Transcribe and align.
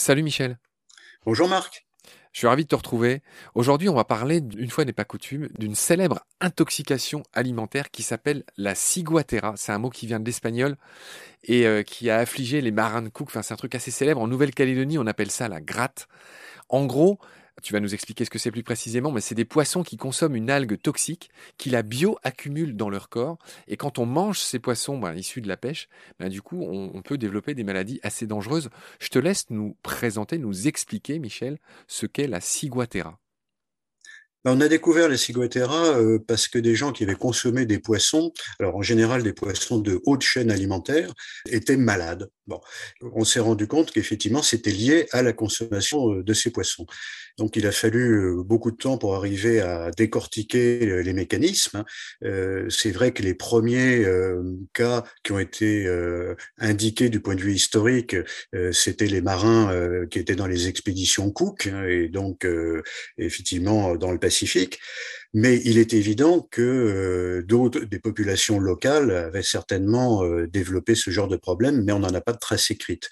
Salut 0.00 0.22
Michel. 0.22 0.58
Bonjour 1.24 1.46
Marc. 1.46 1.86
Je 2.32 2.38
suis 2.38 2.46
ravi 2.46 2.64
de 2.64 2.68
te 2.68 2.74
retrouver. 2.74 3.22
Aujourd'hui, 3.54 3.88
on 3.88 3.94
va 3.94 4.04
parler, 4.04 4.38
une 4.56 4.70
fois 4.70 4.84
n'est 4.84 4.92
pas 4.92 5.04
coutume, 5.04 5.48
d'une 5.58 5.74
célèbre 5.74 6.20
intoxication 6.40 7.22
alimentaire 7.34 7.90
qui 7.90 8.02
s'appelle 8.02 8.44
la 8.56 8.74
ciguatera. 8.74 9.54
C'est 9.56 9.72
un 9.72 9.78
mot 9.78 9.90
qui 9.90 10.06
vient 10.06 10.18
de 10.18 10.24
l'espagnol 10.24 10.76
et 11.44 11.66
euh, 11.66 11.82
qui 11.82 12.08
a 12.08 12.16
affligé 12.16 12.60
les 12.60 12.70
marins 12.70 13.02
de 13.02 13.08
Cook. 13.08 13.28
Enfin, 13.28 13.42
c'est 13.42 13.52
un 13.52 13.56
truc 13.58 13.74
assez 13.74 13.90
célèbre. 13.90 14.20
En 14.20 14.26
Nouvelle-Calédonie, 14.26 14.96
on 14.96 15.06
appelle 15.06 15.30
ça 15.30 15.48
la 15.48 15.60
gratte. 15.60 16.08
En 16.68 16.86
gros, 16.86 17.18
tu 17.62 17.72
vas 17.72 17.80
nous 17.80 17.94
expliquer 17.94 18.24
ce 18.24 18.30
que 18.30 18.38
c'est 18.38 18.50
plus 18.50 18.62
précisément, 18.62 19.12
mais 19.12 19.20
c'est 19.20 19.34
des 19.34 19.44
poissons 19.44 19.82
qui 19.82 19.96
consomment 19.96 20.36
une 20.36 20.50
algue 20.50 20.80
toxique, 20.80 21.30
qui 21.58 21.70
la 21.70 21.82
bioaccumulent 21.82 22.76
dans 22.76 22.90
leur 22.90 23.08
corps. 23.08 23.38
Et 23.68 23.76
quand 23.76 23.98
on 23.98 24.06
mange 24.06 24.38
ces 24.38 24.58
poissons 24.58 24.98
ben, 24.98 25.14
issus 25.14 25.40
de 25.40 25.48
la 25.48 25.56
pêche, 25.56 25.88
ben, 26.18 26.28
du 26.28 26.42
coup, 26.42 26.62
on, 26.62 26.90
on, 26.94 27.02
peut 27.02 27.18
développer 27.18 27.54
des 27.54 27.64
maladies 27.64 28.00
assez 28.02 28.26
dangereuses. 28.26 28.70
Je 29.00 29.08
te 29.08 29.18
laisse 29.18 29.50
nous 29.50 29.76
présenter, 29.82 30.38
nous 30.38 30.68
expliquer, 30.68 31.18
Michel, 31.18 31.58
ce 31.86 32.06
qu'est 32.06 32.26
la 32.26 32.40
ciguatera. 32.40 33.18
Ben, 34.44 34.56
on 34.56 34.60
a 34.62 34.68
découvert 34.68 35.08
les 35.08 35.18
ciguatera 35.18 35.98
euh, 35.98 36.18
parce 36.26 36.48
que 36.48 36.58
des 36.58 36.74
gens 36.74 36.92
qui 36.92 37.04
avaient 37.04 37.14
consommé 37.14 37.66
des 37.66 37.78
poissons, 37.78 38.32
alors 38.58 38.76
en 38.76 38.82
général 38.82 39.22
des 39.22 39.34
poissons 39.34 39.78
de 39.78 40.00
haute 40.06 40.22
chaîne 40.22 40.50
alimentaire, 40.50 41.12
étaient 41.50 41.76
malades. 41.76 42.30
Bon, 42.46 42.58
on 43.02 43.24
s'est 43.24 43.40
rendu 43.40 43.66
compte 43.66 43.90
qu'effectivement 43.92 44.42
c'était 44.42 44.70
lié 44.70 45.06
à 45.12 45.22
la 45.22 45.34
consommation 45.34 46.14
euh, 46.14 46.22
de 46.22 46.32
ces 46.32 46.50
poissons. 46.50 46.86
Donc 47.36 47.56
il 47.56 47.66
a 47.66 47.72
fallu 47.72 48.14
euh, 48.14 48.42
beaucoup 48.42 48.70
de 48.70 48.76
temps 48.76 48.96
pour 48.96 49.14
arriver 49.14 49.60
à 49.60 49.90
décortiquer 49.90 51.02
les 51.02 51.12
mécanismes. 51.12 51.84
Hein. 52.22 52.66
C'est 52.70 52.90
vrai 52.90 53.12
que 53.12 53.22
les 53.22 53.34
premiers 53.34 54.04
cas 54.72 55.04
qui 55.22 55.32
ont 55.32 55.38
été 55.38 55.86
indiqués 56.58 57.08
du 57.08 57.20
point 57.20 57.34
de 57.34 57.40
vue 57.40 57.54
historique, 57.54 58.16
c'était 58.72 59.06
les 59.06 59.20
marins 59.20 60.06
qui 60.10 60.18
étaient 60.18 60.34
dans 60.34 60.46
les 60.46 60.68
expéditions 60.68 61.30
Cook 61.30 61.66
hein, 61.66 61.84
et 61.84 62.08
donc 62.08 62.46
effectivement 63.18 63.96
dans 63.96 64.12
le. 64.12 64.18
Mais 65.32 65.60
il 65.64 65.78
est 65.78 65.94
évident 65.94 66.46
que 66.50 66.60
euh, 66.62 67.42
d'autres, 67.46 67.80
des 67.80 68.00
populations 68.00 68.58
locales 68.58 69.10
avaient 69.12 69.42
certainement 69.42 70.24
euh, 70.24 70.48
développé 70.48 70.94
ce 70.94 71.10
genre 71.10 71.28
de 71.28 71.36
problème, 71.36 71.84
mais 71.84 71.92
on 71.92 72.00
n'en 72.00 72.14
a 72.14 72.20
pas 72.20 72.32
de 72.32 72.38
trace 72.38 72.70
écrite. 72.70 73.08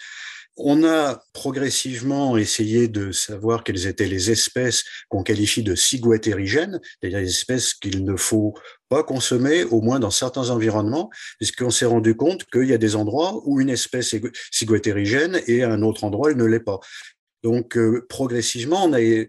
On 0.60 0.82
a 0.82 1.22
progressivement 1.32 2.36
essayé 2.36 2.88
de 2.88 3.12
savoir 3.12 3.62
quelles 3.62 3.86
étaient 3.86 4.08
les 4.08 4.32
espèces 4.32 4.82
qu'on 5.08 5.22
qualifie 5.22 5.62
de 5.62 5.76
ciguatérigènes, 5.76 6.80
c'est-à-dire 6.82 7.20
les 7.20 7.28
espèces 7.28 7.74
qu'il 7.74 8.04
ne 8.04 8.16
faut 8.16 8.54
pas 8.88 9.04
consommer, 9.04 9.62
au 9.62 9.80
moins 9.80 10.00
dans 10.00 10.10
certains 10.10 10.50
environnements, 10.50 11.10
puisqu'on 11.36 11.70
s'est 11.70 11.86
rendu 11.86 12.16
compte 12.16 12.44
qu'il 12.46 12.64
y 12.64 12.72
a 12.72 12.78
des 12.78 12.96
endroits 12.96 13.40
où 13.44 13.60
une 13.60 13.70
espèce 13.70 14.14
est 14.14 14.22
ciguatérigène 14.50 15.40
et 15.46 15.62
à 15.62 15.70
un 15.70 15.82
autre 15.82 16.02
endroit, 16.02 16.32
elle 16.32 16.36
ne 16.36 16.44
l'est 16.44 16.58
pas. 16.58 16.80
Donc, 17.44 17.76
euh, 17.76 18.04
progressivement, 18.08 18.84
on 18.84 18.92
a 18.92 19.00
euh, 19.00 19.26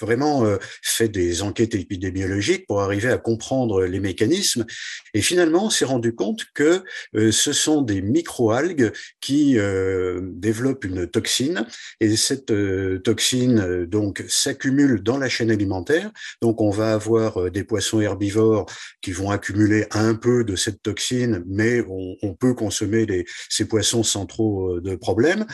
vraiment 0.00 0.44
euh, 0.44 0.56
fait 0.82 1.08
des 1.08 1.42
enquêtes 1.42 1.74
épidémiologiques 1.74 2.66
pour 2.66 2.80
arriver 2.80 3.10
à 3.10 3.18
comprendre 3.18 3.84
les 3.84 4.00
mécanismes. 4.00 4.64
Et 5.12 5.20
finalement, 5.20 5.66
on 5.66 5.70
s'est 5.70 5.84
rendu 5.84 6.14
compte 6.14 6.44
que 6.54 6.82
ce 7.14 7.52
sont 7.52 7.82
des 7.82 8.02
microalgues 8.02 8.92
qui 9.20 9.56
développent 10.20 10.84
une 10.84 11.06
toxine. 11.06 11.66
Et 12.00 12.16
cette 12.16 12.52
toxine, 13.02 13.84
donc, 13.86 14.24
s'accumule 14.28 15.02
dans 15.02 15.18
la 15.18 15.28
chaîne 15.28 15.50
alimentaire. 15.50 16.10
Donc, 16.42 16.60
on 16.60 16.70
va 16.70 16.92
avoir 16.92 17.50
des 17.50 17.64
poissons 17.64 18.00
herbivores 18.00 18.66
qui 19.00 19.12
vont 19.12 19.30
accumuler 19.30 19.86
un 19.92 20.14
peu 20.14 20.44
de 20.44 20.56
cette 20.56 20.82
toxine, 20.82 21.42
mais 21.46 21.82
on, 21.88 22.34
peut 22.34 22.54
consommer 22.54 23.06
ces 23.48 23.66
poissons 23.66 24.02
sans 24.02 24.26
trop 24.26 24.80
de 24.80 24.94
problèmes. 24.94 25.46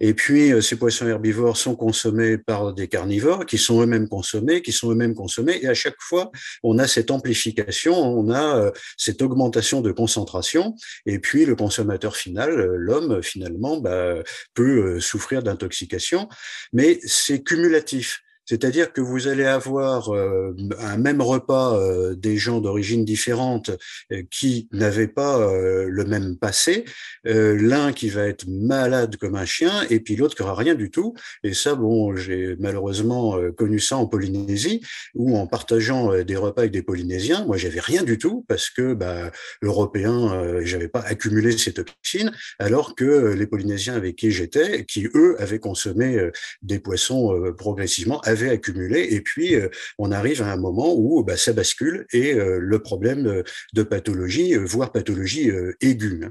Et 0.00 0.14
puis, 0.14 0.50
ces 0.62 0.76
poissons 0.76 1.06
herbivores 1.06 1.56
sont 1.56 1.76
consommés 1.76 2.38
par 2.38 2.72
des 2.72 2.88
carnivores 2.88 3.44
qui 3.44 3.58
sont 3.58 3.82
eux-mêmes 3.82 4.08
consommés, 4.08 4.62
qui 4.62 4.72
sont 4.72 4.90
eux-mêmes 4.90 5.14
consommés. 5.14 5.58
Et 5.62 5.68
à 5.68 5.74
chaque 5.74 6.00
fois, 6.00 6.30
on 6.62 6.78
a 6.78 6.86
cette 6.86 7.10
amplification, 7.10 7.94
on 7.94 8.30
a 8.30 8.56
euh, 8.56 8.70
cette 8.96 9.22
augmentation 9.22 9.80
de 9.80 9.92
concentration. 9.92 10.74
Et 11.06 11.18
puis, 11.18 11.44
le 11.44 11.54
consommateur 11.54 12.16
final, 12.16 12.50
euh, 12.50 12.76
l'homme, 12.76 13.22
finalement, 13.22 13.78
bah, 13.78 14.14
peut 14.54 14.96
euh, 14.96 15.00
souffrir 15.00 15.42
d'intoxication. 15.42 16.28
Mais 16.72 16.98
c'est 17.04 17.42
cumulatif. 17.42 18.22
C'est-à-dire 18.50 18.92
que 18.92 19.00
vous 19.00 19.28
allez 19.28 19.44
avoir 19.44 20.12
euh, 20.12 20.56
un 20.80 20.96
même 20.96 21.22
repas 21.22 21.78
euh, 21.78 22.16
des 22.16 22.36
gens 22.36 22.60
d'origine 22.60 23.04
différente 23.04 23.70
euh, 24.10 24.24
qui 24.28 24.68
n'avaient 24.72 25.06
pas 25.06 25.38
le 25.52 26.04
même 26.04 26.36
passé, 26.36 26.84
l'un 27.24 27.92
qui 27.92 28.08
va 28.08 28.26
être 28.26 28.46
malade 28.48 29.16
comme 29.16 29.36
un 29.36 29.44
chien 29.44 29.72
et 29.90 30.00
puis 30.00 30.16
l'autre 30.16 30.34
qui 30.34 30.42
aura 30.42 30.54
rien 30.54 30.74
du 30.74 30.90
tout. 30.90 31.14
Et 31.44 31.54
ça, 31.54 31.74
bon, 31.74 32.16
j'ai 32.16 32.56
malheureusement 32.58 33.38
connu 33.56 33.78
ça 33.78 33.96
en 33.96 34.06
Polynésie 34.06 34.80
où 35.14 35.36
en 35.36 35.46
partageant 35.46 36.22
des 36.22 36.36
repas 36.36 36.62
avec 36.62 36.72
des 36.72 36.82
Polynésiens, 36.82 37.44
moi 37.44 37.56
j'avais 37.56 37.80
rien 37.80 38.02
du 38.02 38.18
tout 38.18 38.44
parce 38.48 38.70
que 38.70 38.94
bah, 38.94 39.30
européen, 39.62 40.60
j'avais 40.62 40.88
pas 40.88 41.00
accumulé 41.00 41.56
ces 41.56 41.72
toxines, 41.72 42.32
alors 42.58 42.94
que 42.94 43.32
les 43.34 43.46
Polynésiens 43.46 43.94
avec 43.94 44.16
qui 44.16 44.30
j'étais, 44.30 44.84
qui 44.84 45.08
eux 45.14 45.36
avaient 45.38 45.60
consommé 45.60 46.30
des 46.62 46.78
poissons 46.78 47.52
progressivement, 47.56 48.20
avaient 48.20 48.39
accumulé, 48.48 49.08
et 49.10 49.20
puis 49.20 49.54
euh, 49.54 49.68
on 49.98 50.12
arrive 50.12 50.42
à 50.42 50.52
un 50.52 50.56
moment 50.56 50.94
où 50.96 51.22
bah, 51.22 51.36
ça 51.36 51.52
bascule 51.52 52.06
et 52.12 52.34
euh, 52.34 52.58
le 52.60 52.78
problème 52.80 53.42
de 53.72 53.82
pathologie, 53.82 54.54
euh, 54.54 54.64
voire 54.64 54.92
pathologie 54.92 55.50
aiguë. 55.80 56.26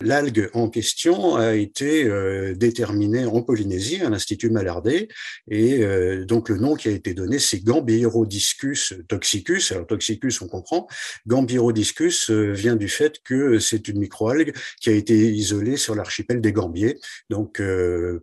L'algue 0.00 0.50
en 0.52 0.68
question 0.68 1.36
a 1.36 1.54
été 1.54 2.10
déterminée 2.56 3.24
en 3.24 3.42
Polynésie 3.42 4.00
à 4.02 4.10
l'Institut 4.10 4.50
Malardé, 4.50 5.08
et 5.48 5.84
donc 6.24 6.48
le 6.48 6.56
nom 6.56 6.74
qui 6.74 6.88
a 6.88 6.90
été 6.90 7.14
donné, 7.14 7.38
c'est 7.38 7.60
Gambierodiscus 7.62 8.94
toxicus. 9.08 9.70
Alors 9.70 9.86
toxicus, 9.86 10.40
on 10.42 10.48
comprend. 10.48 10.88
Gambierodiscus 11.26 12.30
vient 12.30 12.74
du 12.74 12.88
fait 12.88 13.20
que 13.24 13.60
c'est 13.60 13.86
une 13.86 14.00
microalgue 14.00 14.54
qui 14.80 14.90
a 14.90 14.92
été 14.92 15.14
isolée 15.14 15.76
sur 15.76 15.94
l'archipel 15.94 16.40
des 16.40 16.52
Gambiers, 16.52 16.98
donc 17.30 17.62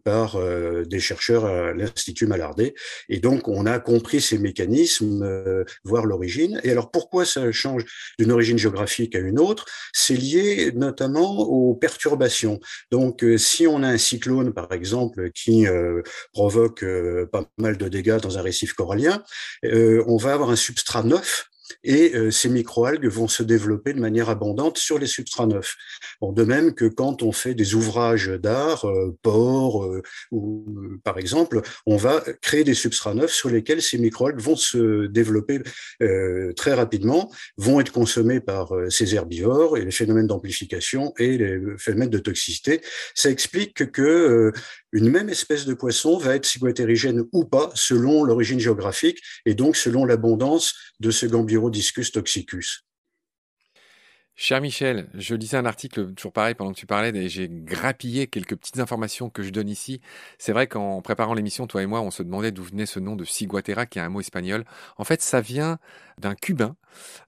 par 0.03 0.37
des 0.85 0.99
chercheurs 0.99 1.45
à 1.45 1.73
l'Institut 1.73 2.27
Malardé. 2.27 2.75
Et 3.07 3.18
donc, 3.19 3.47
on 3.47 3.65
a 3.65 3.79
compris 3.79 4.21
ces 4.21 4.37
mécanismes, 4.37 5.23
euh, 5.23 5.63
voir 5.83 6.05
l'origine. 6.05 6.59
Et 6.63 6.71
alors, 6.71 6.91
pourquoi 6.91 7.25
ça 7.25 7.51
change 7.51 7.85
d'une 8.17 8.31
origine 8.31 8.57
géographique 8.57 9.15
à 9.15 9.19
une 9.19 9.39
autre? 9.39 9.65
C'est 9.93 10.15
lié 10.15 10.71
notamment 10.73 11.39
aux 11.39 11.75
perturbations. 11.75 12.59
Donc, 12.91 13.23
euh, 13.23 13.37
si 13.37 13.67
on 13.67 13.83
a 13.83 13.87
un 13.87 13.97
cyclone, 13.97 14.53
par 14.53 14.71
exemple, 14.71 15.31
qui 15.31 15.67
euh, 15.67 16.01
provoque 16.33 16.85
pas 17.31 17.45
mal 17.57 17.77
de 17.77 17.87
dégâts 17.87 18.17
dans 18.17 18.37
un 18.37 18.41
récif 18.41 18.73
corallien, 18.73 19.23
on 19.63 20.17
va 20.17 20.33
avoir 20.33 20.49
un 20.49 20.55
substrat 20.55 21.03
neuf 21.03 21.49
et 21.83 22.15
euh, 22.15 22.31
ces 22.31 22.49
microalgues 22.49 23.07
vont 23.07 23.27
se 23.27 23.43
développer 23.43 23.93
de 23.93 23.99
manière 23.99 24.29
abondante 24.29 24.77
sur 24.77 24.99
les 24.99 25.07
substrats 25.07 25.45
neufs. 25.45 25.75
De 26.21 26.43
même 26.43 26.73
que 26.73 26.85
quand 26.85 27.23
on 27.23 27.31
fait 27.31 27.53
des 27.53 27.75
ouvrages 27.75 28.27
d'art, 28.27 28.85
euh, 28.85 29.15
ports, 29.21 29.85
euh, 29.85 30.01
ou 30.31 30.65
par 31.03 31.17
exemple, 31.17 31.61
on 31.85 31.97
va 31.97 32.23
créer 32.41 32.63
des 32.63 32.73
substrats 32.73 33.13
neufs 33.13 33.33
sur 33.33 33.49
lesquels 33.49 33.81
ces 33.81 33.97
microalgues 33.97 34.39
vont 34.39 34.55
se 34.55 35.07
développer 35.07 35.59
très 36.55 36.73
rapidement, 36.73 37.31
vont 37.57 37.79
être 37.79 37.91
consommés 37.91 38.39
par 38.39 38.71
ces 38.89 39.15
herbivores 39.15 39.77
et 39.77 39.85
les 39.85 39.91
phénomènes 39.91 40.27
d'amplification 40.27 41.13
et 41.17 41.37
les 41.37 41.59
phénomènes 41.77 42.09
de 42.09 42.19
toxicité. 42.19 42.81
Ça 43.15 43.29
explique 43.29 43.91
que 43.91 44.51
une 44.91 45.09
même 45.09 45.29
espèce 45.29 45.65
de 45.65 45.73
poisson 45.73 46.17
va 46.17 46.35
être 46.35 46.45
ciguatérigène 46.45 47.23
ou 47.31 47.45
pas 47.45 47.69
selon 47.75 48.23
l'origine 48.23 48.59
géographique 48.59 49.21
et 49.45 49.53
donc 49.53 49.75
selon 49.75 50.05
l'abondance 50.05 50.73
de 50.99 51.11
ce 51.11 51.25
Toxicus. 52.11 52.83
Cher 54.41 54.61
Michel, 54.61 55.09
je 55.15 55.35
lisais 55.35 55.57
un 55.57 55.65
article, 55.65 56.13
toujours 56.13 56.31
pareil, 56.31 56.55
pendant 56.55 56.71
que 56.71 56.79
tu 56.79 56.85
parlais, 56.85 57.09
et 57.09 57.27
j'ai 57.27 57.49
grappillé 57.49 58.27
quelques 58.27 58.55
petites 58.55 58.79
informations 58.79 59.29
que 59.29 59.43
je 59.43 59.49
donne 59.49 59.67
ici. 59.67 59.99
C'est 60.37 60.53
vrai 60.53 60.65
qu'en 60.65 61.01
préparant 61.01 61.33
l'émission, 61.33 61.67
toi 61.67 61.83
et 61.83 61.85
moi, 61.85 61.99
on 61.99 62.09
se 62.09 62.23
demandait 62.23 62.53
d'où 62.53 62.63
venait 62.63 62.85
ce 62.85 63.01
nom 63.01 63.17
de 63.17 63.25
ciguatera, 63.25 63.85
qui 63.85 63.99
est 63.99 64.01
un 64.01 64.07
mot 64.07 64.21
espagnol. 64.21 64.63
En 64.95 65.03
fait, 65.03 65.21
ça 65.21 65.41
vient 65.41 65.77
d'un 66.19 66.35
Cubain 66.35 66.77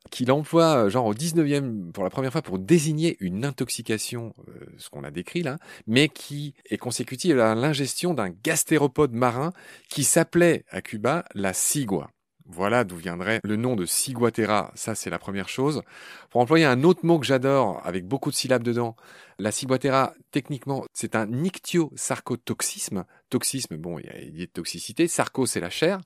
qui 0.10 0.24
l'emploie, 0.24 0.88
genre 0.88 1.06
au 1.06 1.14
19e, 1.14 1.92
pour 1.92 2.06
la 2.06 2.10
première 2.10 2.32
fois, 2.32 2.42
pour 2.42 2.60
désigner 2.60 3.18
une 3.20 3.44
intoxication, 3.44 4.34
euh, 4.48 4.66
ce 4.78 4.90
qu'on 4.90 5.04
a 5.04 5.12
décrit 5.12 5.44
là, 5.44 5.58
mais 5.88 6.08
qui 6.08 6.54
est 6.70 6.78
consécutive 6.78 7.42
à 7.42 7.56
l'ingestion 7.56 8.14
d'un 8.14 8.30
gastéropode 8.30 9.12
marin 9.12 9.52
qui 9.90 10.06
s'appelait 10.06 10.64
à 10.70 10.82
Cuba 10.82 11.26
la 11.36 11.52
cigua. 11.52 12.10
Voilà 12.54 12.84
d'où 12.84 12.98
viendrait 12.98 13.40
le 13.44 13.56
nom 13.56 13.78
de 13.78 13.86
ciguatera, 13.86 14.72
ça 14.76 14.94
c'est 14.94 15.10
la 15.10 15.20
première 15.20 15.48
chose. 15.48 15.82
Pour 16.30 16.42
employer 16.42 16.66
un 16.66 16.84
autre 16.84 17.06
mot 17.06 17.18
que 17.18 17.26
j'adore, 17.26 17.82
avec 17.86 18.06
beaucoup 18.06 18.30
de 18.30 18.36
syllabes 18.36 18.64
dedans, 18.64 18.98
la 19.40 19.52
ciguatera, 19.52 20.14
techniquement, 20.32 20.86
c'est 20.94 21.16
un 21.16 21.44
ictio-sarcotoxisme. 21.44 23.06
Toxisme, 23.30 23.78
bon, 23.78 23.98
il 23.98 24.06
y 24.06 24.10
a 24.10 24.20
une 24.20 24.48
toxicité. 24.48 25.08
Sarco, 25.08 25.46
c'est 25.46 25.62
la 25.62 25.70
chair. 25.70 26.02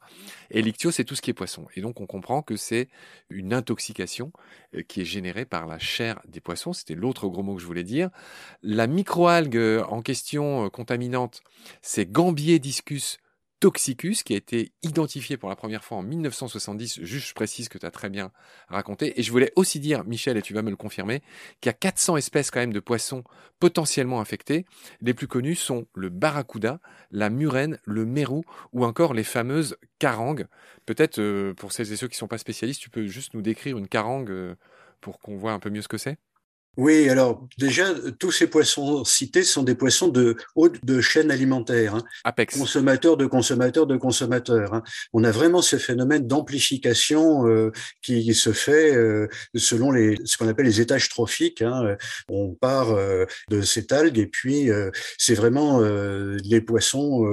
Et 0.52 0.62
l'ictio, 0.62 0.92
c'est 0.92 1.04
tout 1.04 1.16
ce 1.16 1.22
qui 1.22 1.32
est 1.32 1.34
poisson. 1.34 1.68
Et 1.76 1.82
donc, 1.82 2.00
on 2.00 2.06
comprend 2.06 2.42
que 2.42 2.56
c'est 2.56 2.88
une 3.30 3.54
intoxication 3.54 4.32
euh, 4.76 4.84
qui 4.84 5.02
est 5.02 5.06
générée 5.06 5.46
par 5.46 5.66
la 5.66 5.80
chair 5.80 6.22
des 6.28 6.40
poissons. 6.40 6.72
C'était 6.72 6.96
l'autre 6.96 7.28
gros 7.28 7.44
mot 7.44 7.56
que 7.56 7.62
je 7.62 7.66
voulais 7.66 7.84
dire. 7.84 8.10
La 8.62 8.88
microalgue 8.88 9.58
euh, 9.58 9.84
en 9.90 10.02
question 10.02 10.66
euh, 10.66 10.70
contaminante, 10.70 11.42
c'est 11.82 12.10
Gambier 12.10 12.60
discus 12.60 13.18
Toxicus, 13.66 14.22
qui 14.22 14.36
a 14.36 14.38
été 14.38 14.74
identifié 14.84 15.38
pour 15.38 15.50
la 15.50 15.56
première 15.56 15.84
fois 15.84 15.98
en 15.98 16.04
1970, 16.04 17.00
juste 17.02 17.30
je 17.30 17.34
précise 17.34 17.68
que 17.68 17.80
tu 17.80 17.86
as 17.88 17.90
très 17.90 18.12
bien 18.12 18.32
raconté. 18.68 19.20
Et 19.20 19.24
je 19.24 19.32
voulais 19.32 19.52
aussi 19.56 19.80
dire, 19.80 20.04
Michel, 20.04 20.38
et 20.38 20.44
tu 20.44 20.54
vas 20.54 20.62
me 20.62 20.70
le 20.70 20.76
confirmer, 20.76 21.24
qu'il 21.62 21.70
y 21.70 21.72
a 21.72 21.74
400 21.74 22.18
espèces 22.18 22.52
quand 22.52 22.60
même 22.60 22.74
de 22.74 22.80
poissons 22.80 23.24
potentiellement 23.60 24.22
infectés. 24.22 24.68
Les 25.02 25.16
plus 25.16 25.28
connus 25.28 25.56
sont 25.56 25.88
le 25.96 26.10
barracuda, 26.10 26.80
la 27.10 27.32
murène, 27.32 27.80
le 27.86 28.06
mérou 28.06 28.44
ou 28.72 28.86
encore 28.86 29.16
les 29.16 29.24
fameuses 29.24 29.78
carangues. 29.98 30.46
Peut-être 30.86 31.18
euh, 31.18 31.56
pour 31.56 31.72
celles 31.72 31.92
et 31.92 31.96
ceux 31.96 32.08
qui 32.08 32.18
ne 32.18 32.20
sont 32.20 32.28
pas 32.28 32.38
spécialistes, 32.38 32.82
tu 32.82 32.92
peux 32.92 33.08
juste 33.08 33.34
nous 33.34 33.42
décrire 33.42 33.80
une 33.80 33.88
carangue 33.88 34.30
euh, 34.30 34.54
pour 35.02 35.18
qu'on 35.18 35.38
voit 35.38 35.54
un 35.54 35.60
peu 35.60 35.72
mieux 35.72 35.82
ce 35.82 35.88
que 35.88 35.98
c'est? 35.98 36.20
Oui, 36.78 37.10
alors 37.10 37.48
déjà, 37.58 37.94
tous 38.20 38.32
ces 38.32 38.48
poissons 38.48 39.06
cités 39.06 39.44
sont 39.44 39.64
des 39.64 39.76
poissons 39.76 40.10
de 40.10 40.36
haute 40.56 40.84
de 40.84 41.00
chaîne 41.00 41.32
alimentaire, 41.32 41.96
hein. 41.96 42.04
Apex. 42.26 42.58
consommateurs 42.58 43.16
de 43.16 43.26
consommateurs 43.26 43.88
de 43.88 43.96
consommateurs. 43.96 44.74
Hein. 44.74 44.84
On 45.14 45.24
a 45.24 45.32
vraiment 45.32 45.62
ce 45.62 45.78
phénomène 45.78 46.28
d'amplification 46.28 47.48
euh, 47.48 47.72
qui 48.02 48.34
se 48.34 48.52
fait 48.52 48.94
euh, 48.94 49.28
selon 49.56 49.92
les, 49.92 50.18
ce 50.26 50.38
qu'on 50.38 50.50
appelle 50.50 50.66
les 50.66 50.82
étages 50.82 51.08
trophiques. 51.08 51.62
Hein. 51.62 51.96
On 52.28 52.54
part 52.54 52.92
euh, 52.92 53.26
de 53.50 53.62
cette 53.62 53.94
algue 53.94 54.20
et 54.20 54.28
puis 54.28 54.70
c'est 55.18 55.36
vraiment 55.36 55.82
les 55.82 56.62
poissons, 56.62 57.26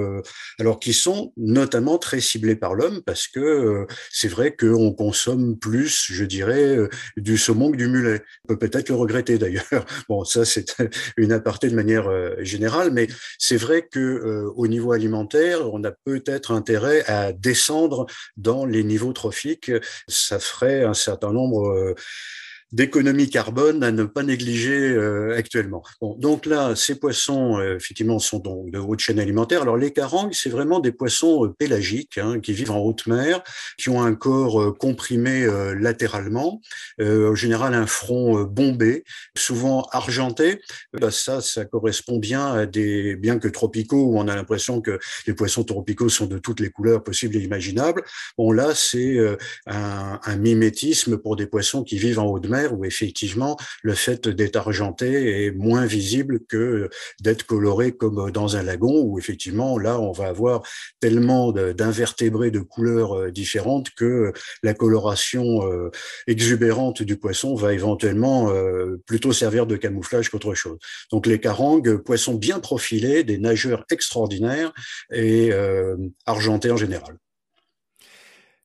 alors 0.59 0.79
qui 0.79 0.93
sont 0.93 1.33
notamment 1.37 1.97
très 1.97 2.19
ciblés 2.19 2.55
par 2.55 2.75
l'homme 2.75 3.01
parce 3.05 3.27
que 3.27 3.85
c'est 4.11 4.27
vrai 4.27 4.55
qu'on 4.55 4.93
consomme 4.93 5.57
plus, 5.57 6.07
je 6.09 6.25
dirais, 6.25 6.77
du 7.17 7.37
saumon 7.37 7.71
que 7.71 7.77
du 7.77 7.87
mulet. 7.87 8.21
On 8.45 8.55
peut 8.55 8.69
peut-être 8.69 8.89
le 8.89 8.95
regretter 8.95 9.32
d'ailleurs. 9.37 9.63
Bon, 10.09 10.23
ça 10.25 10.45
c'est 10.45 10.75
une 11.17 11.31
aparté 11.31 11.69
de 11.69 11.75
manière 11.75 12.07
euh, 12.07 12.35
générale, 12.39 12.91
mais 12.91 13.07
c'est 13.37 13.57
vrai 13.57 13.87
que 13.89 13.99
euh, 13.99 14.51
au 14.55 14.67
niveau 14.67 14.91
alimentaire, 14.91 15.73
on 15.73 15.83
a 15.83 15.91
peut-être 15.91 16.51
intérêt 16.51 17.03
à 17.05 17.31
descendre 17.31 18.05
dans 18.37 18.65
les 18.65 18.83
niveaux 18.83 19.13
trophiques. 19.13 19.71
Ça 20.07 20.39
ferait 20.39 20.83
un 20.83 20.93
certain 20.93 21.31
nombre 21.31 21.67
euh, 21.69 21.95
d'économie 22.73 23.29
carbone 23.29 23.83
à 23.83 23.91
ne 23.91 24.03
pas 24.03 24.23
négliger 24.23 24.89
euh, 24.89 25.37
actuellement. 25.37 25.83
Bon, 26.01 26.15
donc 26.17 26.47
là, 26.47 26.75
ces 26.75 26.95
poissons, 26.95 27.59
euh, 27.59 27.75
effectivement, 27.75 28.17
sont 28.17 28.39
donc 28.39 28.71
de 28.71 28.79
haute 28.79 28.99
chaîne 28.99 29.19
alimentaire. 29.19 29.61
Alors 29.61 29.77
les 29.77 29.93
carangues, 29.93 30.33
c'est 30.33 30.49
vraiment 30.49 30.79
des 30.79 30.91
poissons 30.91 31.45
euh, 31.45 31.53
pélagiques 31.53 32.17
hein, 32.17 32.39
qui 32.39 32.51
vivent 32.51 32.71
en 32.71 32.79
haute 32.79 33.05
mer, 33.05 33.43
qui 33.77 33.89
ont 33.89 34.01
un 34.01 34.15
corps 34.15 34.75
comprimé 34.77 35.47
latéralement, 35.79 36.61
en 36.99 37.35
général 37.35 37.73
un 37.73 37.85
front 37.85 38.43
bombé, 38.43 39.03
souvent 39.37 39.83
argenté. 39.91 40.61
Bah, 40.93 41.11
ça, 41.11 41.41
ça 41.41 41.65
correspond 41.65 42.17
bien 42.17 42.53
à 42.53 42.65
des, 42.65 43.15
bien 43.15 43.37
que 43.37 43.47
tropicaux, 43.47 44.03
où 44.03 44.17
on 44.17 44.27
a 44.27 44.35
l'impression 44.35 44.81
que 44.81 44.99
les 45.27 45.33
poissons 45.33 45.63
tropicaux 45.63 46.09
sont 46.09 46.25
de 46.25 46.39
toutes 46.39 46.59
les 46.59 46.69
couleurs 46.69 47.03
possibles 47.03 47.35
et 47.35 47.41
imaginables. 47.41 48.03
Bon, 48.37 48.51
là, 48.51 48.73
c'est 48.73 49.17
un, 49.67 50.19
un 50.23 50.37
mimétisme 50.37 51.17
pour 51.17 51.35
des 51.35 51.45
poissons 51.45 51.83
qui 51.83 51.97
vivent 51.97 52.19
en 52.19 52.25
haute 52.25 52.47
mer 52.47 52.62
où 52.71 52.85
effectivement 52.85 53.57
le 53.81 53.93
fait 53.93 54.27
d'être 54.29 54.55
argenté 54.55 55.45
est 55.45 55.51
moins 55.51 55.85
visible 55.85 56.39
que 56.47 56.89
d'être 57.21 57.45
coloré 57.45 57.91
comme 57.91 58.31
dans 58.31 58.55
un 58.55 58.63
lagon 58.63 59.01
où 59.01 59.19
effectivement 59.19 59.77
là 59.77 59.99
on 59.99 60.11
va 60.11 60.27
avoir 60.27 60.63
tellement 60.99 61.51
d'invertébrés 61.51 62.51
de 62.51 62.59
couleurs 62.59 63.13
euh, 63.13 63.31
différentes 63.31 63.89
que 63.91 64.31
la 64.61 64.73
coloration 64.73 65.67
euh, 65.67 65.89
exubérante 66.27 67.03
du 67.03 67.17
poisson 67.17 67.55
va 67.55 67.73
éventuellement 67.73 68.49
euh, 68.51 69.01
plutôt 69.05 69.33
servir 69.33 69.65
de 69.65 69.75
camouflage 69.75 70.29
qu'autre 70.29 70.53
chose. 70.53 70.77
Donc 71.11 71.25
les 71.25 71.39
carangues, 71.39 71.97
poissons 71.97 72.35
bien 72.35 72.59
profilés, 72.59 73.23
des 73.23 73.37
nageurs 73.37 73.85
extraordinaires 73.91 74.73
et 75.11 75.51
argentés 76.25 76.71
en 76.71 76.77
général. 76.77 77.17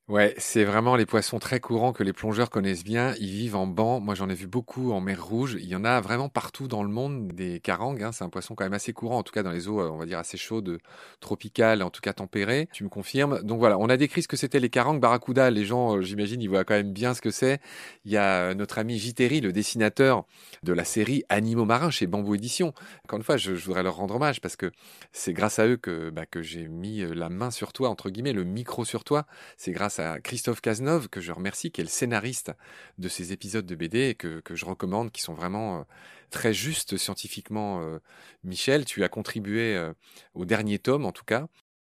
Ouais, 0.09 0.35
c'est 0.39 0.65
vraiment 0.65 0.97
les 0.97 1.05
poissons 1.05 1.39
très 1.39 1.61
courants 1.61 1.93
que 1.93 2.03
les 2.03 2.15
plongeurs 2.15 2.49
connaissent 2.49 2.83
bien. 2.83 3.15
Ils 3.21 3.29
vivent 3.29 3.57
en 3.57 3.67
banc. 3.67 4.01
Moi, 4.01 4.15
j'en 4.15 4.31
ai 4.31 4.35
vu 4.35 4.47
beaucoup 4.47 4.91
en 4.93 5.03
mer 5.03 5.23
Rouge. 5.23 5.59
Il 5.61 5.67
y 5.67 5.77
en 5.77 5.85
a 5.85 6.01
vraiment 6.01 6.31
partout 6.31 6.67
dans 6.67 6.83
le 6.83 6.89
monde 6.89 7.29
des 7.33 7.61
carangues. 7.61 8.03
Hein. 8.03 8.11
C'est 8.13 8.25
un 8.25 8.31
poisson 8.31 8.55
quand 8.55 8.65
même 8.65 8.73
assez 8.73 8.95
courant, 8.95 9.19
en 9.19 9.23
tout 9.23 9.35
cas 9.35 9.43
dans 9.43 9.51
les 9.51 9.69
eaux, 9.69 9.83
euh, 9.83 9.91
on 9.91 9.99
va 9.99 10.07
dire 10.07 10.19
assez 10.19 10.39
chaudes, 10.39 10.79
tropicales, 11.21 11.83
en 11.83 11.91
tout 11.91 12.01
cas 12.01 12.15
tempérées. 12.15 12.71
Tu 12.73 12.85
me 12.85 12.89
confirmes. 12.89 13.43
Donc 13.43 13.59
voilà, 13.59 13.77
on 13.77 13.91
a 13.91 13.99
décrit 13.99 14.23
ce 14.23 14.29
que 14.29 14.39
c'était 14.39 14.61
les 14.61 14.71
carangues. 14.71 14.99
Barracuda, 14.99 15.51
les 15.51 15.67
gens, 15.67 15.97
euh, 15.97 16.01
j'imagine, 16.01 16.41
ils 16.41 16.49
voient 16.49 16.65
quand 16.65 16.73
même 16.73 16.95
bien 16.95 17.13
ce 17.13 17.21
que 17.21 17.31
c'est. 17.31 17.61
Il 18.07 18.11
y 18.11 18.17
a 18.17 18.49
euh, 18.49 18.55
notre 18.55 18.79
ami 18.79 18.99
Jiteri, 18.99 19.43
le 19.43 19.53
dessinateur 19.53 20.25
de 20.63 20.73
la 20.73 20.85
série 20.85 21.23
Animaux 21.29 21.67
marins 21.67 21.91
chez 21.91 22.07
Bambou 22.07 22.35
Édition. 22.35 22.73
Encore 23.05 23.19
une 23.19 23.25
fois, 23.25 23.37
je, 23.37 23.53
voudrais 23.53 23.83
leur 23.83 23.97
rendre 23.97 24.15
hommage 24.15 24.41
parce 24.41 24.57
que 24.57 24.73
c'est 25.13 25.35
grâce 25.35 25.59
à 25.59 25.67
eux 25.67 25.77
que, 25.77 26.09
bah, 26.09 26.25
que 26.25 26.41
j'ai 26.41 26.67
mis 26.67 27.01
la 27.15 27.29
main 27.29 27.51
sur 27.51 27.75
toi, 27.75 27.91
entre 27.91 28.09
guillemets, 28.09 28.33
le 28.33 28.45
micro 28.45 28.87
sur 28.87 29.05
toi. 29.05 29.27
C'est 29.59 29.73
grâce 29.73 29.98
à 29.99 30.21
Christophe 30.21 30.61
Cazeneuve, 30.61 31.09
que 31.09 31.21
je 31.21 31.33
remercie, 31.33 31.71
qui 31.71 31.81
est 31.81 31.85
le 31.85 31.91
scénariste 31.91 32.53
de 32.99 33.09
ces 33.09 33.33
épisodes 33.33 33.67
de 33.67 33.75
BD 33.75 34.09
et 34.11 34.15
que, 34.15 34.43
je 34.51 34.65
recommande, 34.65 35.11
qui 35.11 35.23
sont 35.23 35.35
vraiment 35.35 35.81
euh, 35.81 35.83
très 36.31 36.53
justes 36.53 36.97
scientifiquement. 36.97 37.83
Euh, 37.83 37.99
Michel, 38.45 38.85
tu 38.85 39.05
as 39.05 39.09
contribué 39.09 39.77
euh, 39.77 39.93
au 40.35 40.45
dernier 40.45 40.79
tome, 40.79 41.05
en 41.05 41.13
tout 41.13 41.25
cas, 41.25 41.49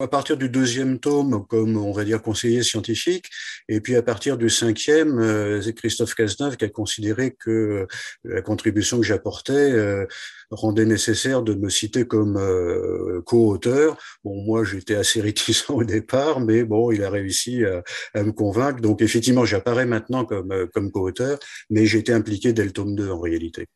à 0.01 0.09
partir 0.09 0.37
du 0.37 0.49
deuxième 0.49 0.99
tome, 0.99 1.47
comme 1.49 1.77
on 1.77 1.93
va 1.93 2.05
dire 2.05 2.23
conseiller 2.23 2.63
scientifique, 2.63 3.27
et 3.69 3.81
puis 3.81 3.97
à 3.97 4.03
partir 4.03 4.37
du 4.37 4.51
cinquième, 4.51 5.61
c'est 5.63 5.75
Christophe 5.75 6.15
Cazeneuve 6.15 6.57
qui 6.57 6.65
a 6.65 6.69
considéré 6.69 7.37
que 7.39 7.87
la 8.25 8.43
contribution 8.43 8.99
que 8.99 9.07
j'apportais 9.07 10.07
rendait 10.51 10.85
nécessaire 10.85 11.43
de 11.43 11.55
me 11.55 11.69
citer 11.69 12.07
comme 12.07 12.37
euh, 12.37 13.23
co-auteur. 13.25 13.97
Bon, 14.25 14.43
moi, 14.45 14.65
j'étais 14.65 14.97
assez 14.97 15.21
réticent 15.21 15.71
au 15.71 15.85
départ, 15.85 16.41
mais 16.41 16.65
bon, 16.65 16.91
il 16.91 17.05
a 17.05 17.11
réussi 17.11 17.65
à, 17.65 18.23
me 18.23 18.33
convaincre. 18.33 18.81
Donc, 18.81 19.03
effectivement, 19.03 19.45
j'apparais 19.45 19.87
maintenant 19.87 20.25
comme, 20.25 20.53
euh, 20.53 20.67
comme 20.73 20.91
co-auteur, 20.91 21.39
mais 21.71 21.87
j'étais 21.87 22.13
impliqué 22.13 22.53
dès 22.53 22.65
le 22.65 22.73
tome 22.73 22.97
2 22.97 23.11
en 23.11 23.21
réalité. 23.21 23.69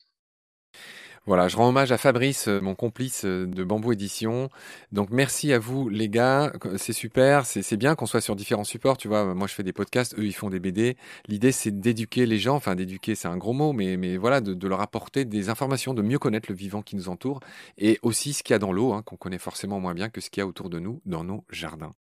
Voilà, 1.27 1.49
je 1.49 1.57
rends 1.57 1.71
hommage 1.71 1.91
à 1.91 1.97
Fabrice, 1.97 2.49
euh, 2.49 2.61
mon 2.61 2.75
complice 2.75 3.25
euh, 3.25 3.47
de 3.47 3.65
Bambou 3.65 3.93
Édition. 3.93 4.51
Donc 4.93 5.09
merci 5.11 5.55
à 5.55 5.59
vous 5.59 5.89
les 5.89 6.11
gars, 6.11 6.53
c'est 6.77 6.93
super, 6.93 7.47
c'est 7.47 7.77
bien 7.79 7.95
qu'on 7.95 8.05
soit 8.05 8.21
sur 8.21 8.37
différents 8.37 8.65
supports, 8.65 8.99
tu 8.99 9.09
vois. 9.09 9.35
Moi 9.35 9.47
je 9.47 9.55
fais 9.55 9.63
des 9.63 9.73
podcasts, 9.73 10.19
eux 10.19 10.27
ils 10.27 10.35
font 10.35 10.51
des 10.51 10.61
BD. 10.61 10.99
L'idée 11.27 11.51
c'est 11.51 11.71
d'éduquer 11.71 12.27
les 12.27 12.39
gens, 12.39 12.57
enfin 12.57 12.75
d'éduquer 12.75 13.15
c'est 13.15 13.29
un 13.29 13.39
gros 13.39 13.55
mot, 13.55 13.73
mais, 13.73 14.19
voilà, 14.19 14.43
de, 14.43 14.69
leur 14.69 14.83
apporter 14.83 15.25
des 15.25 15.49
informations, 15.49 15.95
de 15.95 16.03
mieux 16.03 16.19
connaître 16.19 16.51
le 16.51 16.57
vivant 16.57 16.83
qui 16.83 16.95
nous 16.95 17.09
entoure 17.09 17.41
et 17.79 17.99
aussi 18.03 18.35
ce 18.35 18.43
qu'il 18.43 18.53
y 18.53 18.57
a 18.57 18.59
dans 18.59 18.73
l'eau, 18.73 18.93
hein, 18.93 19.03
qu'on 19.03 19.17
connaît 19.17 19.39
forcément 19.39 19.81
moins 19.81 19.95
bien 19.95 20.11
que 20.11 20.21
ce 20.21 20.29
qu'il 20.29 20.43
y 20.43 20.45
a 20.45 20.47
autour 20.47 20.69
de 20.69 20.79
nous 20.79 21.01
dans 21.07 21.25
nos 21.25 21.45
jardins. 21.49 21.93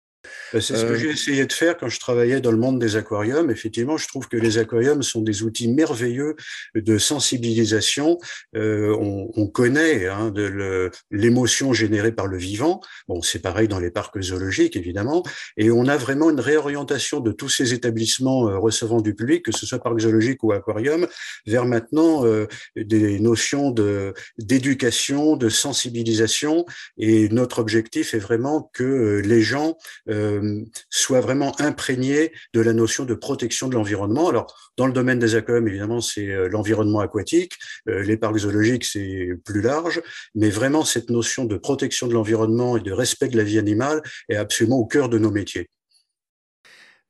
Ben, 0.52 0.60
c'est 0.60 0.76
ce 0.76 0.84
que 0.84 0.92
euh, 0.92 0.96
j'ai 0.96 1.10
essayé 1.10 1.46
de 1.46 1.52
faire 1.52 1.76
quand 1.76 1.88
je 1.88 2.00
travaillais 2.00 2.40
dans 2.40 2.50
le 2.50 2.58
monde 2.58 2.78
des 2.78 2.96
aquariums. 2.96 3.50
Effectivement, 3.50 3.96
je 3.96 4.08
trouve 4.08 4.28
que 4.28 4.36
les 4.36 4.58
aquariums 4.58 5.02
sont 5.02 5.22
des 5.22 5.42
outils 5.42 5.68
merveilleux 5.68 6.36
de 6.74 6.98
sensibilisation. 6.98 8.18
Euh, 8.56 8.96
on, 8.98 9.30
on, 9.34 9.46
connaît 9.46 10.06
hein, 10.08 10.30
de 10.30 10.90
l'émotion 11.10 11.72
générée 11.72 12.12
par 12.12 12.26
le 12.26 12.38
vivant. 12.38 12.80
Bon, 13.08 13.22
c'est 13.22 13.40
pareil 13.40 13.68
dans 13.68 13.78
les 13.78 13.90
parcs 13.90 14.20
zoologiques, 14.20 14.76
évidemment. 14.76 15.22
Et 15.56 15.70
on 15.70 15.86
a 15.86 15.96
vraiment 15.96 16.30
une 16.30 16.40
réorientation 16.40 17.20
de 17.20 17.32
tous 17.32 17.48
ces 17.48 17.74
établissements 17.74 18.48
euh, 18.48 18.58
recevant 18.58 19.00
du 19.00 19.14
public, 19.14 19.44
que 19.44 19.52
ce 19.52 19.66
soit 19.66 19.78
parc 19.78 19.98
zoologique 20.00 20.42
ou 20.42 20.52
aquarium, 20.52 21.06
vers 21.46 21.64
maintenant 21.64 22.24
euh, 22.24 22.46
des 22.76 23.18
notions 23.20 23.70
de 23.70 24.14
d'éducation, 24.38 25.36
de 25.36 25.48
sensibilisation. 25.48 26.64
Et 26.98 27.28
notre 27.28 27.58
objectif 27.58 28.14
est 28.14 28.18
vraiment 28.18 28.70
que 28.72 29.22
les 29.24 29.42
gens 29.42 29.76
euh, 30.14 30.64
soit 30.90 31.20
vraiment 31.20 31.60
imprégné 31.60 32.32
de 32.52 32.60
la 32.60 32.72
notion 32.72 33.04
de 33.04 33.14
protection 33.14 33.68
de 33.68 33.74
l'environnement. 33.74 34.28
Alors, 34.28 34.72
dans 34.76 34.86
le 34.86 34.92
domaine 34.92 35.18
des 35.18 35.34
aquariums, 35.34 35.68
évidemment, 35.68 36.00
c'est 36.00 36.28
euh, 36.28 36.48
l'environnement 36.48 37.00
aquatique. 37.00 37.54
Euh, 37.88 38.02
les 38.02 38.16
parcs 38.16 38.38
zoologiques, 38.38 38.84
c'est 38.84 39.28
plus 39.44 39.60
large. 39.60 40.02
Mais 40.34 40.50
vraiment, 40.50 40.84
cette 40.84 41.10
notion 41.10 41.44
de 41.44 41.56
protection 41.56 42.06
de 42.06 42.14
l'environnement 42.14 42.76
et 42.76 42.80
de 42.80 42.92
respect 42.92 43.28
de 43.28 43.36
la 43.36 43.44
vie 43.44 43.58
animale 43.58 44.02
est 44.28 44.36
absolument 44.36 44.78
au 44.78 44.86
cœur 44.86 45.08
de 45.08 45.18
nos 45.18 45.30
métiers. 45.30 45.68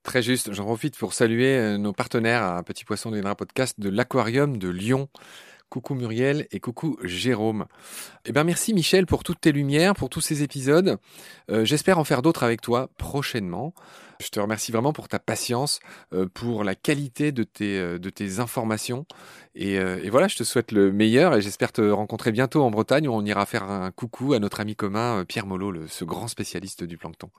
Très 0.03 0.23
juste, 0.23 0.53
j'en 0.53 0.65
profite 0.65 0.99
pour 0.99 1.15
saluer 1.15 1.79
nos 1.79 1.95
partenaires 1.95 2.43
à 2.43 2.63
Petit 2.63 2.85
Poisson 2.85 3.11
de 3.11 3.35
Podcast 3.35 3.81
de 3.81 3.89
l'Aquarium 3.89 4.59
de 4.59 4.69
Lyon 4.69 5.09
Coucou 5.75 5.97
Muriel 5.97 6.47
et 6.53 6.61
coucou 6.61 6.97
Jérôme. 7.03 7.67
Eh 8.27 8.31
bien 8.31 8.45
merci 8.45 8.73
Michel 8.75 9.07
pour 9.07 9.25
toutes 9.25 9.41
tes 9.41 9.51
lumières, 9.51 9.95
pour 9.95 10.09
tous 10.09 10.21
ces 10.21 10.45
épisodes. 10.45 10.99
Euh, 11.51 11.65
j'espère 11.65 11.99
en 11.99 12.05
faire 12.05 12.23
d'autres 12.23 12.45
avec 12.45 12.61
toi 12.61 12.91
prochainement. 12.97 13.75
Je 14.21 14.29
te 14.29 14.39
remercie 14.39 14.71
vraiment 14.71 14.93
pour 14.93 15.09
ta 15.09 15.19
patience, 15.19 15.81
euh, 16.13 16.29
pour 16.33 16.63
la 16.63 16.77
qualité 16.77 17.33
de 17.33 17.43
tes, 17.43 17.77
euh, 17.77 17.99
de 17.99 18.09
tes 18.09 18.39
informations. 18.39 19.05
Et, 19.57 19.75
et, 19.75 20.11
voilà, 20.11 20.29
je 20.29 20.37
te 20.37 20.45
souhaite 20.45 20.71
le 20.71 20.93
meilleur 20.93 21.35
et 21.35 21.43
j'espère 21.43 21.73
te 21.73 21.83
rencontrer 21.83 22.31
bientôt 22.31 22.63
en 22.63 22.71
Bretagne 22.71 23.09
où 23.09 23.13
on 23.13 23.25
ira 23.25 23.45
faire 23.45 23.65
un 23.65 23.91
coucou 23.91 24.33
à 24.33 24.39
notre 24.39 24.61
ami 24.61 24.77
commun 24.77 25.25
Pierre 25.25 25.47
Molot, 25.47 25.89
ce 25.89 26.05
grand 26.05 26.29
spécialiste 26.29 26.85
du 26.85 26.99
plancton. 26.99 27.31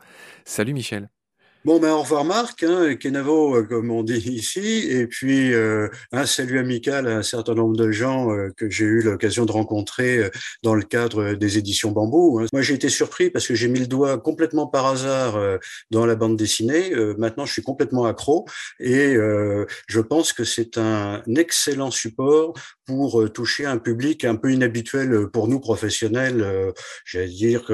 Salut 0.44 0.74
Michel. 0.74 1.10
Bon, 1.66 1.80
ben, 1.80 1.94
au 1.94 2.02
revoir 2.04 2.26
Marc, 2.26 2.62
hein, 2.62 2.96
Kenavo, 2.96 3.56
euh, 3.56 3.64
comme 3.64 3.90
on 3.90 4.04
dit 4.04 4.20
ici, 4.30 4.86
et 4.88 5.08
puis 5.08 5.52
euh, 5.52 5.90
un 6.12 6.28
salut 6.28 6.60
amical 6.60 7.08
à 7.08 7.18
un 7.18 7.24
certain 7.24 7.56
nombre 7.56 7.76
de 7.76 7.90
gens 7.90 8.32
euh, 8.32 8.52
que 8.56 8.70
j'ai 8.70 8.86
eu 8.86 9.02
l'occasion 9.02 9.46
de 9.46 9.52
rencontrer 9.52 10.30
dans 10.62 10.76
le 10.76 10.84
cadre 10.84 11.34
des 11.34 11.58
éditions 11.58 11.90
Bambou. 11.90 12.40
Hein. 12.40 12.46
Moi, 12.54 12.62
j'ai 12.62 12.76
été 12.76 12.88
surpris 12.90 13.32
parce 13.32 13.48
que 13.48 13.56
j'ai 13.56 13.68
mis 13.68 13.80
le 13.80 13.88
doigt 13.88 14.20
complètement 14.20 14.68
par 14.68 14.86
hasard 14.86 15.40
dans 15.90 16.06
la 16.06 16.14
bande 16.14 16.38
dessinée. 16.38 16.92
maintenant, 17.18 17.48
je 17.48 17.54
suis 17.54 17.64
complètement 17.64 18.06
accro 18.06 18.46
et 18.80 19.16
je 19.16 20.00
pense 20.02 20.34
que 20.34 20.44
c'est 20.44 20.78
un 20.78 21.24
excellent 21.36 21.90
support 21.90 22.54
pour 22.86 23.32
toucher 23.32 23.66
un 23.66 23.78
public 23.78 24.26
un 24.26 24.36
peu 24.36 24.52
inhabituel 24.52 25.28
pour 25.32 25.48
nous 25.48 25.60
professionnels, 25.60 26.74
j'allais 27.06 27.28
dire 27.28 27.72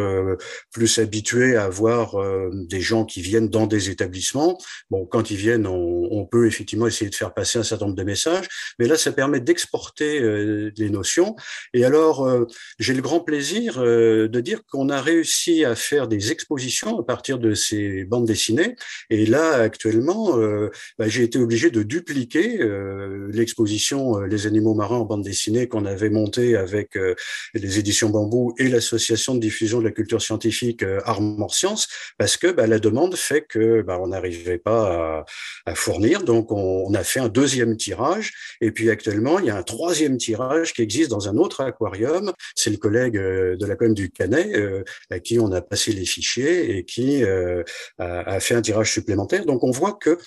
plus 0.72 1.00
habitués 1.00 1.56
à 1.56 1.70
voir 1.70 2.15
des 2.51 2.82
gens 2.82 3.06
qui 3.06 3.22
viennent 3.22 3.50
dans 3.50 3.68
des 3.68 3.89
établissements. 3.89 4.58
Bon, 4.89 5.06
quand 5.06 5.32
ils 5.32 5.38
viennent, 5.38 5.68
on, 5.68 6.25
peut 6.32 6.48
effectivement 6.48 6.88
essayer 6.88 7.10
de 7.10 7.15
faire 7.15 7.34
passer 7.34 7.60
un 7.60 7.63
certain 7.63 7.86
nombre 7.86 7.98
de 7.98 8.03
messages, 8.03 8.48
mais 8.80 8.88
là, 8.88 8.96
ça 8.96 9.12
permet 9.12 9.39
d'exporter 9.39 10.22
euh, 10.22 10.72
des 10.72 10.89
notions. 10.89 11.36
Et 11.74 11.84
alors, 11.84 12.25
euh, 12.25 12.46
j'ai 12.80 12.94
le 12.94 13.01
grand 13.01 13.20
plaisir 13.20 13.80
euh, 13.80 14.27
de 14.27 14.39
dire 14.39 14.63
qu'on 14.65 14.89
a 14.89 15.01
réussi 15.01 15.65
à 15.65 15.75
faire 15.75 16.08
des 16.08 16.32
expositions 16.32 17.00
à 17.00 17.03
partir 17.03 17.39
de 17.39 17.53
ces 17.53 18.06
bandes 18.06 18.27
dessinées. 18.27 18.75
Et 19.10 19.25
là, 19.25 19.53
actuellement, 19.56 20.38
bah, 20.98 21.08
j'ai 21.08 21.24
été 21.24 21.39
obligé 21.39 21.72
de 21.72 21.84
dupliquer 21.84 22.60
l'exposition 23.30 24.20
Les 24.22 24.48
animaux 24.48 24.74
marins 24.74 25.00
en 25.01 25.05
bande 25.05 25.24
dessinée 25.24 25.67
qu'on 25.67 25.86
avait 25.86 26.10
montée 26.10 26.55
avec 26.55 26.98
les 27.53 27.79
éditions 27.79 28.10
Bambou 28.10 28.53
et 28.58 28.67
l'association 28.67 29.36
de 29.36 29.39
diffusion 29.39 29.79
de 29.79 29.86
la 29.86 29.91
culture 29.91 30.22
scientifique 30.22 30.84
Armor 31.05 31.53
Science, 31.53 31.88
parce 32.17 32.38
que 32.38 32.48
bah, 32.51 32.67
la 32.67 32.79
demande 32.79 33.15
fait 33.15 33.41
que 33.41 33.81
bah, 33.81 34.00
on 34.01 34.08
n'arrivait 34.08 34.58
pas 34.58 35.25
à, 35.65 35.75
fournir. 35.75 36.24
Donc, 36.24 36.51
on, 36.51 36.93
a 36.93 37.03
fait 37.03 37.20
un 37.20 37.29
deuxième 37.29 37.77
tirage. 37.77 38.34
Et 38.60 38.72
puis, 38.72 38.89
actuellement, 38.89 39.39
il 39.39 39.46
y 39.46 39.50
a 39.50 39.58
un 39.58 39.63
troisième 39.63 40.17
tirage 40.17 40.74
qui 40.74 40.81
existe 40.81 41.10
dans 41.10 41.29
un 41.29 41.38
autre 41.38 41.62
aquarium. 41.62 42.31
C'est 42.55 42.70
le 42.70 42.77
collègue 42.77 43.17
euh, 43.17 43.55
de 43.55 43.65
la 43.65 43.75
commune 43.75 43.93
du 43.93 44.10
Canet 44.10 44.55
euh, 44.55 44.84
à 45.10 45.20
qui 45.20 45.39
on 45.39 45.51
a 45.51 45.62
passé 45.62 45.91
les 45.93 46.05
fichiers 46.05 46.77
et 46.77 46.84
qui 46.84 47.24
euh, 47.24 47.63
a, 47.98 48.39
fait 48.39 48.55
un 48.55 48.62
tirage 48.62 48.91
supplémentaire. 48.91 49.46
Donc, 49.46 49.63
on 49.63 49.72
voit 49.72 49.98
que 50.00 50.17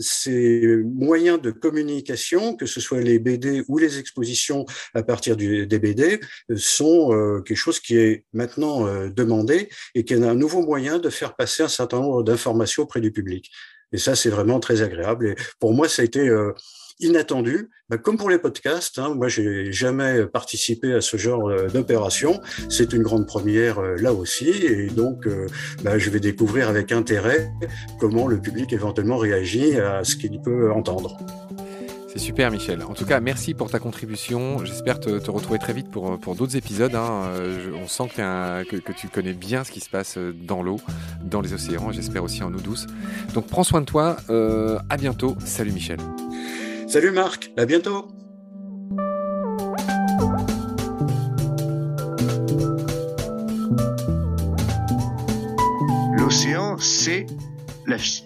ces 0.00 0.82
moyens 0.84 1.40
de 1.40 1.50
communication, 1.50 2.56
que 2.56 2.66
ce 2.66 2.80
soit 2.80 3.00
les 3.00 3.18
BD 3.18 3.62
ou 3.68 3.75
les 3.78 3.98
expositions 3.98 4.64
à 4.94 5.02
partir 5.02 5.36
du, 5.36 5.66
des 5.66 5.78
BD, 5.78 6.20
sont 6.56 7.42
quelque 7.44 7.56
chose 7.56 7.80
qui 7.80 7.96
est 7.96 8.24
maintenant 8.32 8.86
demandé 9.08 9.68
et 9.94 10.04
qui 10.04 10.14
est 10.14 10.22
un 10.22 10.34
nouveau 10.34 10.62
moyen 10.62 10.98
de 10.98 11.10
faire 11.10 11.36
passer 11.36 11.62
un 11.62 11.68
certain 11.68 12.00
nombre 12.00 12.22
d'informations 12.22 12.46
formation 12.46 12.82
auprès 12.84 13.00
du 13.00 13.10
public. 13.10 13.50
Et 13.92 13.98
ça, 13.98 14.14
c'est 14.14 14.30
vraiment 14.30 14.60
très 14.60 14.82
agréable. 14.82 15.28
Et 15.28 15.34
pour 15.58 15.72
moi, 15.72 15.88
ça 15.88 16.02
a 16.02 16.04
été 16.04 16.28
euh, 16.28 16.52
inattendu. 17.00 17.70
Bah, 17.88 17.98
comme 17.98 18.16
pour 18.16 18.30
les 18.30 18.38
podcasts, 18.38 18.98
hein, 18.98 19.14
moi, 19.14 19.28
j'ai 19.28 19.72
jamais 19.72 20.26
participé 20.26 20.92
à 20.92 21.00
ce 21.00 21.16
genre 21.16 21.48
euh, 21.48 21.68
d'opération. 21.68 22.40
C'est 22.68 22.92
une 22.92 23.02
grande 23.02 23.26
première 23.26 23.78
euh, 23.78 23.96
là 23.96 24.12
aussi. 24.12 24.48
Et 24.48 24.86
donc, 24.86 25.28
bah, 25.82 25.98
je 25.98 26.10
vais 26.10 26.20
découvrir 26.20 26.68
avec 26.68 26.92
intérêt 26.92 27.50
comment 27.98 28.26
le 28.26 28.40
public 28.40 28.72
éventuellement 28.72 29.18
réagit 29.18 29.76
à 29.76 30.04
ce 30.04 30.16
qu'il 30.16 30.40
peut 30.40 30.70
entendre. 30.72 31.16
C'est 32.16 32.22
super, 32.22 32.50
Michel. 32.50 32.82
En 32.82 32.94
tout 32.94 33.04
cas, 33.04 33.20
merci 33.20 33.52
pour 33.52 33.70
ta 33.70 33.78
contribution. 33.78 34.64
J'espère 34.64 35.00
te, 35.00 35.10
retrouver 35.30 35.58
très 35.58 35.74
vite 35.74 35.90
pour, 35.90 36.18
pour 36.18 36.34
d'autres 36.34 36.56
épisodes. 36.56 36.94
Hein. 36.94 37.24
Euh, 37.26 37.72
on 37.74 37.86
sent 37.86 38.04
que, 38.16 38.78
que, 38.78 38.92
tu 38.92 39.08
connais 39.08 39.34
bien 39.34 39.64
ce 39.64 39.70
qui 39.70 39.80
se 39.80 39.90
passe 39.90 40.16
euh, 40.16 40.32
dans 40.32 40.62
l'eau, 40.62 40.80
dans 41.22 41.42
les 41.42 41.52
océans, 41.52 41.92
j'espère 41.92 42.24
aussi 42.24 42.42
en 42.42 42.54
eau 42.54 42.58
douce. 42.58 42.86
Donc 43.34 43.48
prends 43.48 43.64
soin 43.64 43.82
de 43.82 43.84
toi. 43.84 44.16
Euh, 44.30 44.78
à 44.88 44.96
bientôt. 44.96 45.36
Salut, 45.44 45.72
Michel. 45.72 45.98
Salut, 46.88 47.10
Marc. 47.10 47.52
À 47.58 47.66
bientôt. 47.66 48.08
L'océan, 56.16 56.78
c'est 56.78 57.26
la 57.86 57.96
vie. 57.96 58.25